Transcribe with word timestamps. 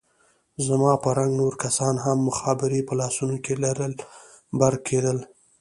زما 0.67 0.91
په 1.03 1.09
رنګ 1.17 1.31
نور 1.41 1.53
کسان 1.63 1.95
هم 2.05 2.17
مخابرې 2.29 2.81
په 2.87 2.93
لاسو 2.99 3.23
کښې 3.45 3.55
لر 3.63 3.77
بر 4.59 4.73
کېدل. 4.87 5.17